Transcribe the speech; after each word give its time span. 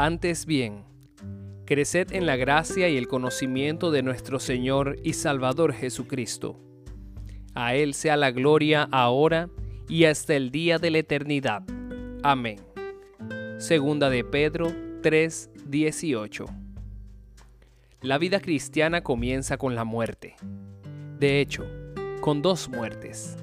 Antes 0.00 0.46
bien, 0.46 0.84
creced 1.64 2.12
en 2.12 2.24
la 2.24 2.36
gracia 2.36 2.88
y 2.88 2.96
el 2.96 3.08
conocimiento 3.08 3.90
de 3.90 4.04
nuestro 4.04 4.38
Señor 4.38 4.94
y 5.02 5.14
Salvador 5.14 5.72
Jesucristo. 5.72 6.56
A 7.52 7.74
Él 7.74 7.94
sea 7.94 8.16
la 8.16 8.30
gloria 8.30 8.88
ahora 8.92 9.50
y 9.88 10.04
hasta 10.04 10.36
el 10.36 10.52
día 10.52 10.78
de 10.78 10.92
la 10.92 10.98
eternidad. 10.98 11.64
Amén. 12.22 12.60
Segunda 13.58 14.08
de 14.08 14.22
Pedro 14.22 14.68
3:18 15.02 16.44
La 18.00 18.18
vida 18.18 18.38
cristiana 18.38 19.02
comienza 19.02 19.56
con 19.56 19.74
la 19.74 19.82
muerte. 19.82 20.36
De 21.18 21.40
hecho, 21.40 21.66
con 22.20 22.40
dos 22.40 22.68
muertes. 22.68 23.36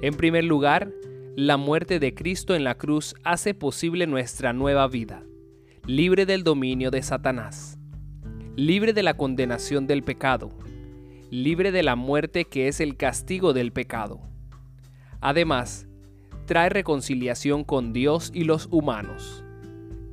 En 0.00 0.14
primer 0.14 0.44
lugar, 0.44 0.92
la 1.34 1.56
muerte 1.56 1.98
de 1.98 2.14
Cristo 2.14 2.54
en 2.54 2.62
la 2.62 2.76
cruz 2.76 3.16
hace 3.24 3.52
posible 3.52 4.06
nuestra 4.06 4.52
nueva 4.52 4.86
vida, 4.86 5.24
libre 5.86 6.26
del 6.26 6.44
dominio 6.44 6.90
de 6.90 7.02
Satanás, 7.02 7.78
libre 8.56 8.92
de 8.92 9.02
la 9.02 9.16
condenación 9.16 9.86
del 9.86 10.02
pecado, 10.02 10.50
libre 11.30 11.72
de 11.72 11.82
la 11.82 11.96
muerte 11.96 12.44
que 12.44 12.68
es 12.68 12.80
el 12.80 12.96
castigo 12.96 13.52
del 13.52 13.72
pecado. 13.72 14.20
Además, 15.20 15.88
trae 16.46 16.68
reconciliación 16.68 17.64
con 17.64 17.92
Dios 17.92 18.30
y 18.34 18.44
los 18.44 18.68
humanos. 18.70 19.44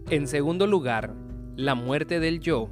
En 0.09 0.27
segundo 0.27 0.67
lugar, 0.67 1.13
la 1.55 1.75
muerte 1.75 2.19
del 2.19 2.39
yo 2.39 2.69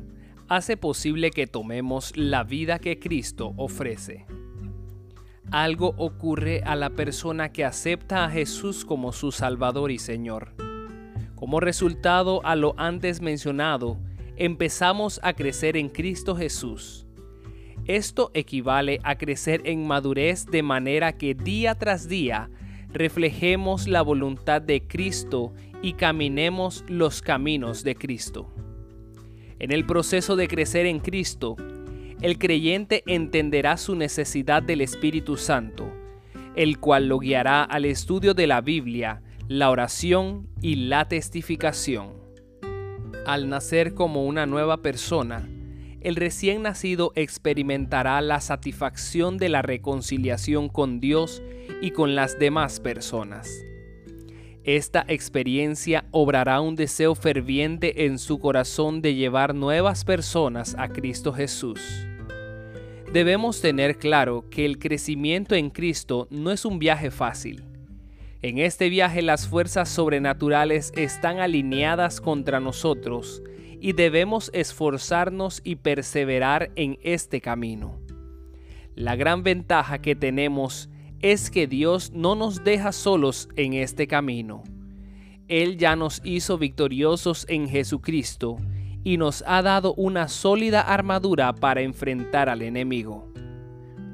hace 0.48 0.78
posible 0.78 1.32
que 1.32 1.48
tomemos 1.48 2.16
la 2.16 2.44
vida 2.44 2.80
que 2.80 3.00
Cristo 3.00 3.54
ofrece 3.58 4.26
algo 5.52 5.94
ocurre 5.98 6.62
a 6.66 6.76
la 6.76 6.90
persona 6.90 7.54
que 7.54 7.64
acepta 7.64 8.26
a 8.26 8.30
Jesús 8.30 8.84
como 8.84 9.14
su 9.14 9.32
Salvador 9.32 9.92
y 9.92 9.98
Señor. 9.98 10.67
Como 11.38 11.60
resultado 11.60 12.44
a 12.46 12.56
lo 12.56 12.74
antes 12.78 13.22
mencionado, 13.22 14.00
empezamos 14.38 15.20
a 15.22 15.34
crecer 15.34 15.78
en 15.78 15.88
Cristo 15.88 16.36
Jesús. 16.36 17.06
Esto 17.86 18.32
equivale 18.34 19.00
a 19.04 19.20
crecer 19.20 19.62
en 19.66 19.86
madurez 19.86 20.48
de 20.48 20.64
manera 20.64 21.16
que 21.16 21.36
día 21.36 21.76
tras 21.76 22.10
día 22.10 22.50
reflejemos 22.92 23.88
la 23.88 24.02
voluntad 24.02 24.64
de 24.64 24.82
Cristo 24.82 25.54
y 25.84 25.94
caminemos 25.94 26.84
los 26.88 27.22
caminos 27.22 27.84
de 27.84 27.94
Cristo. 27.94 28.52
En 29.60 29.72
el 29.72 29.86
proceso 29.86 30.36
de 30.36 30.48
crecer 30.48 30.88
en 30.88 31.00
Cristo, 31.00 31.56
el 32.20 32.40
creyente 32.40 33.04
entenderá 33.06 33.78
su 33.78 33.96
necesidad 33.96 34.64
del 34.64 34.82
Espíritu 34.82 35.38
Santo, 35.38 35.88
el 36.56 36.80
cual 36.80 37.10
lo 37.10 37.20
guiará 37.20 37.64
al 37.64 37.86
estudio 37.86 38.34
de 38.34 38.48
la 38.48 38.62
Biblia, 38.62 39.22
la 39.48 39.70
oración 39.70 40.50
y 40.62 40.76
la 40.76 41.08
testificación. 41.08 42.14
Al 43.26 43.48
nacer 43.48 43.94
como 43.94 44.26
una 44.26 44.46
nueva 44.46 44.82
persona, 44.82 45.48
el 46.02 46.18
recién 46.18 46.64
nacido 46.64 47.14
experimentará 47.16 48.20
la 48.20 48.42
satisfacción 48.42 49.38
de 49.38 49.48
la 49.48 49.62
reconciliación 49.62 50.68
con 50.68 51.00
Dios 51.00 51.42
y 51.82 51.92
con 51.92 52.14
las 52.14 52.38
demás 52.40 52.82
personas. 52.82 53.50
Esta 54.66 55.06
experiencia 55.08 56.06
obrará 56.12 56.60
un 56.60 56.76
deseo 56.76 57.16
ferviente 57.16 58.06
en 58.06 58.20
su 58.20 58.40
corazón 58.40 59.02
de 59.02 59.16
llevar 59.16 59.56
nuevas 59.56 60.04
personas 60.04 60.76
a 60.78 60.90
Cristo 60.90 61.32
Jesús. 61.32 61.80
Debemos 63.14 63.62
tener 63.62 63.98
claro 63.98 64.50
que 64.50 64.66
el 64.66 64.78
crecimiento 64.78 65.56
en 65.56 65.70
Cristo 65.70 66.28
no 66.30 66.52
es 66.52 66.66
un 66.66 66.80
viaje 66.80 67.12
fácil. 67.12 67.67
En 68.44 68.60
este 68.60 68.90
viaje 68.90 69.24
las 69.24 69.48
fuerzas 69.48 69.90
sobrenaturales 69.90 70.94
están 70.96 71.40
alineadas 71.40 72.22
contra 72.22 72.60
nosotros 72.60 73.42
y 73.82 73.94
debemos 73.94 74.52
esforzarnos 74.54 75.62
y 75.64 75.78
perseverar 75.78 76.72
en 76.76 77.00
este 77.02 77.42
camino. 77.42 78.00
La 78.96 79.16
gran 79.16 79.42
ventaja 79.42 80.00
que 80.00 80.16
tenemos 80.16 80.90
es 81.20 81.50
que 81.50 81.66
Dios 81.66 82.12
no 82.12 82.36
nos 82.36 82.64
deja 82.64 82.92
solos 82.92 83.50
en 83.56 83.74
este 83.74 84.08
camino. 84.08 84.64
Él 85.48 85.78
ya 85.78 85.96
nos 85.96 86.22
hizo 86.24 86.60
victoriosos 86.60 87.46
en 87.50 87.68
Jesucristo 87.68 88.58
y 89.04 89.18
nos 89.18 89.44
ha 89.48 89.64
dado 89.64 89.96
una 89.96 90.28
sólida 90.28 90.82
armadura 90.82 91.54
para 91.54 91.82
enfrentar 91.82 92.50
al 92.50 92.62
enemigo. 92.62 93.32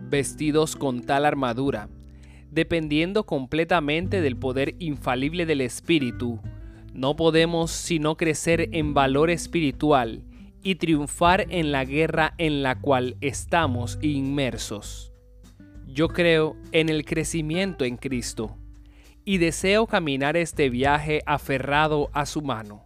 Vestidos 0.10 0.76
con 0.76 1.02
tal 1.02 1.26
armadura, 1.26 1.90
dependiendo 2.54 3.26
completamente 3.26 4.22
del 4.22 4.38
poder 4.38 4.76
infalible 4.80 5.46
del 5.46 5.62
Espíritu, 5.62 6.40
no 6.94 7.16
podemos 7.16 7.72
sino 7.72 8.16
crecer 8.16 8.70
en 8.74 8.94
valor 8.94 9.32
espiritual 9.32 10.24
y 10.62 10.76
triunfar 10.76 11.48
en 11.50 11.72
la 11.72 11.84
guerra 11.84 12.36
en 12.38 12.62
la 12.62 12.80
cual 12.80 13.18
estamos 13.22 13.98
inmersos. 14.02 15.12
Yo 15.88 16.08
creo 16.08 16.56
en 16.72 16.90
el 16.90 17.06
crecimiento 17.06 17.86
en 17.86 17.98
Cristo 17.98 18.56
y 19.26 19.38
deseo 19.40 19.88
caminar 19.88 20.38
este 20.38 20.70
viaje 20.70 21.22
aferrado 21.26 22.10
a 22.14 22.26
su 22.26 22.42
mano. 22.42 22.86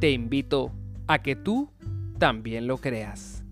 Te 0.00 0.10
invito 0.10 0.72
a 1.06 1.20
que 1.20 1.36
tú 1.36 1.70
también 2.18 2.66
lo 2.66 2.78
creas. 2.78 3.44